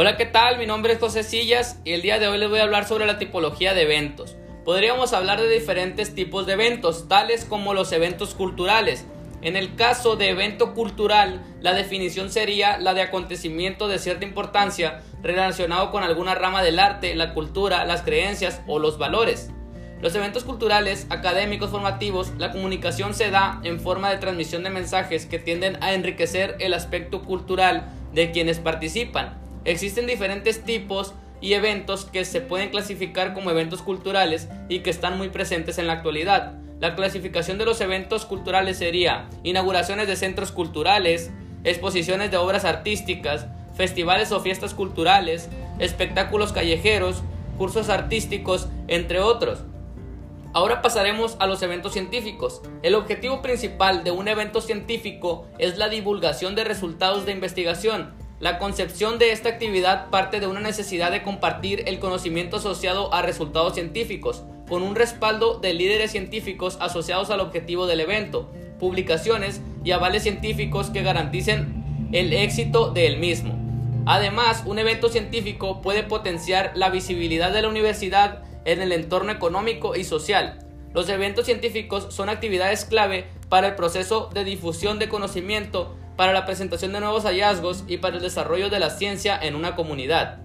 [0.00, 0.58] Hola, ¿qué tal?
[0.58, 3.04] Mi nombre es José Sillas y el día de hoy les voy a hablar sobre
[3.04, 4.36] la tipología de eventos.
[4.64, 9.06] Podríamos hablar de diferentes tipos de eventos, tales como los eventos culturales.
[9.42, 15.02] En el caso de evento cultural, la definición sería la de acontecimiento de cierta importancia
[15.20, 19.50] relacionado con alguna rama del arte, la cultura, las creencias o los valores.
[20.00, 25.26] Los eventos culturales, académicos, formativos, la comunicación se da en forma de transmisión de mensajes
[25.26, 29.47] que tienden a enriquecer el aspecto cultural de quienes participan.
[29.68, 35.18] Existen diferentes tipos y eventos que se pueden clasificar como eventos culturales y que están
[35.18, 36.54] muy presentes en la actualidad.
[36.80, 41.30] La clasificación de los eventos culturales sería inauguraciones de centros culturales,
[41.64, 47.22] exposiciones de obras artísticas, festivales o fiestas culturales, espectáculos callejeros,
[47.58, 49.64] cursos artísticos, entre otros.
[50.54, 52.62] Ahora pasaremos a los eventos científicos.
[52.82, 58.27] El objetivo principal de un evento científico es la divulgación de resultados de investigación.
[58.40, 63.20] La concepción de esta actividad parte de una necesidad de compartir el conocimiento asociado a
[63.20, 69.90] resultados científicos, con un respaldo de líderes científicos asociados al objetivo del evento, publicaciones y
[69.90, 73.58] avales científicos que garanticen el éxito del mismo.
[74.06, 79.96] Además, un evento científico puede potenciar la visibilidad de la universidad en el entorno económico
[79.96, 80.60] y social.
[80.94, 86.46] Los eventos científicos son actividades clave para el proceso de difusión de conocimiento, para la
[86.46, 90.40] presentación de nuevos hallazgos y para el desarrollo de la ciencia en una comunidad.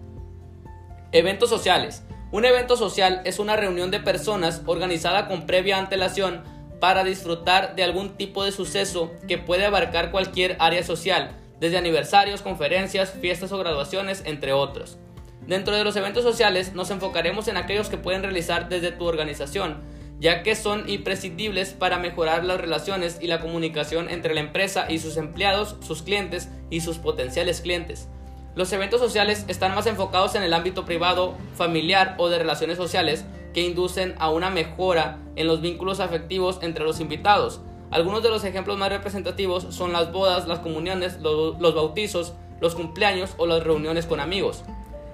[1.12, 2.04] Eventos sociales.
[2.32, 6.44] Un evento social es una reunión de personas organizada con previa antelación
[6.80, 12.44] para disfrutar de algún tipo de suceso que puede abarcar cualquier área social, desde aniversarios,
[12.44, 15.00] conferencias, fiestas o graduaciones, entre otros.
[15.48, 19.82] Dentro de los eventos sociales nos enfocaremos en aquellos que pueden realizar desde tu organización,
[20.20, 25.00] ya que son imprescindibles para mejorar las relaciones y la comunicación entre la empresa y
[25.00, 28.08] sus empleados, sus clientes y sus potenciales clientes.
[28.56, 33.26] Los eventos sociales están más enfocados en el ámbito privado, familiar o de relaciones sociales
[33.54, 37.62] que inducen a una mejora en los vínculos afectivos entre los invitados.
[37.90, 43.34] Algunos de los ejemplos más representativos son las bodas, las comuniones, los, bautizos, los cumpleaños
[43.38, 44.64] o las reuniones con amigos.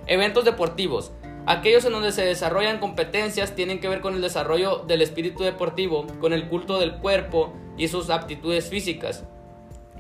[0.07, 1.12] Eventos deportivos.
[1.45, 6.05] Aquellos en donde se desarrollan competencias tienen que ver con el desarrollo del espíritu deportivo,
[6.19, 9.23] con el culto del cuerpo y sus aptitudes físicas.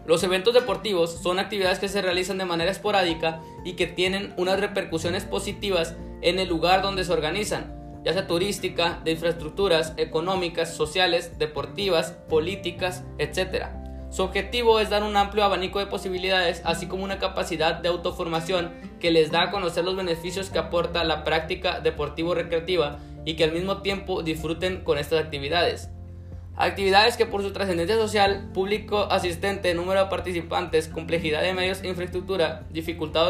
[0.05, 4.59] Los eventos deportivos son actividades que se realizan de manera esporádica y que tienen unas
[4.59, 11.37] repercusiones positivas en el lugar donde se organizan, ya sea turística, de infraestructuras, económicas, sociales,
[11.37, 13.78] deportivas, políticas, etc.
[14.09, 18.71] Su objetivo es dar un amplio abanico de posibilidades, así como una capacidad de autoformación
[18.99, 23.51] que les da a conocer los beneficios que aporta la práctica deportivo-recreativa y que al
[23.51, 25.89] mismo tiempo disfruten con estas actividades.
[26.55, 31.87] Actividades que por su trascendencia social, público asistente, número de participantes, complejidad de medios e
[31.87, 33.27] infraestructura, dificultad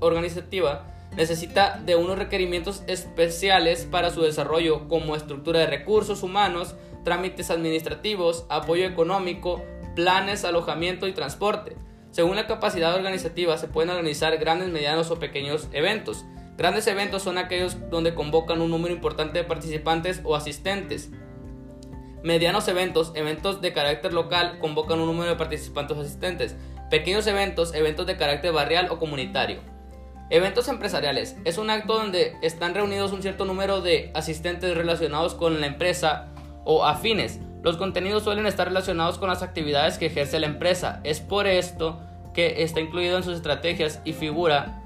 [0.00, 0.84] organizativa,
[1.16, 6.74] necesita de unos requerimientos especiales para su desarrollo como estructura de recursos humanos,
[7.04, 9.64] trámites administrativos, apoyo económico,
[9.98, 11.76] planes, alojamiento y transporte.
[12.12, 16.24] Según la capacidad organizativa se pueden organizar grandes, medianos o pequeños eventos.
[16.56, 21.10] Grandes eventos son aquellos donde convocan un número importante de participantes o asistentes.
[22.22, 26.54] Medianos eventos, eventos de carácter local, convocan un número de participantes o asistentes.
[26.90, 29.62] Pequeños eventos, eventos de carácter barrial o comunitario.
[30.30, 31.36] Eventos empresariales.
[31.44, 36.28] Es un acto donde están reunidos un cierto número de asistentes relacionados con la empresa
[36.64, 37.40] o afines.
[37.62, 41.00] Los contenidos suelen estar relacionados con las actividades que ejerce la empresa.
[41.04, 42.00] Es por esto
[42.32, 44.80] que está incluido en sus estrategias y figura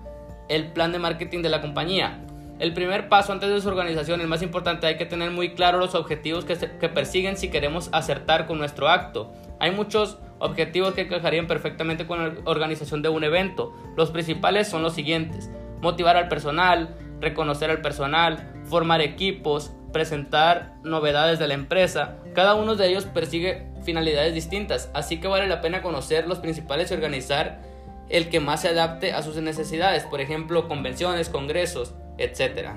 [0.48, 2.18] el plan de marketing de la compañía.
[2.58, 5.78] El primer paso antes de su organización, el más importante, hay que tener muy claro
[5.78, 9.32] los objetivos que, que persiguen si queremos acertar con nuestro acto.
[9.58, 13.74] Hay muchos objetivos que encajarían perfectamente con la organización de un evento.
[13.96, 15.50] Los principales son los siguientes.
[15.80, 22.18] Motivar al personal, reconocer al personal, formar equipos, presentar novedades de la empresa.
[22.34, 26.90] Cada uno de ellos persigue finalidades distintas, así que vale la pena conocer los principales
[26.90, 27.62] y organizar
[28.08, 32.70] el que más se adapte a sus necesidades, por ejemplo, convenciones, congresos, etc.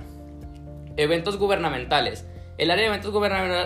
[0.96, 2.26] Eventos gubernamentales.
[2.58, 3.12] El área de eventos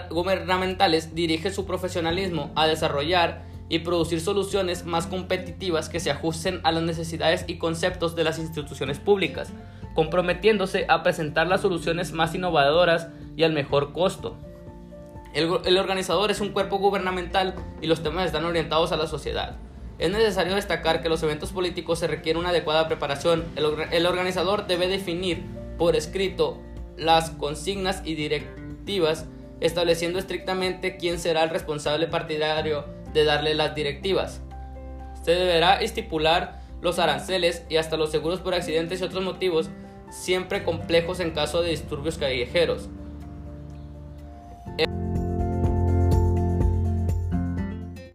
[0.09, 6.71] gubernamentales dirige su profesionalismo a desarrollar y producir soluciones más competitivas que se ajusten a
[6.71, 9.53] las necesidades y conceptos de las instituciones públicas,
[9.93, 14.37] comprometiéndose a presentar las soluciones más innovadoras y al mejor costo.
[15.33, 19.57] El, organizador es un cuerpo gubernamental y los temas están orientados a la sociedad.
[19.99, 23.45] Es necesario destacar que los eventos políticos se requiere una adecuada preparación.
[23.55, 25.43] El, organizador debe definir
[25.77, 26.57] por escrito
[26.97, 29.27] las consignas y directivas,
[29.59, 34.41] estableciendo estrictamente quién será el responsable partidario de darle las directivas.
[35.23, 39.69] Se deberá estipular los aranceles y hasta los seguros por accidentes y otros motivos,
[40.09, 42.89] siempre complejos en caso de disturbios callejeros.